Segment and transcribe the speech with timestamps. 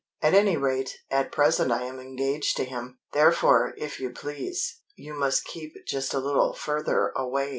[0.19, 2.97] "At any rate, at present I am engaged to him.
[3.13, 7.49] Therefore, if you please, you must keep just a little further away.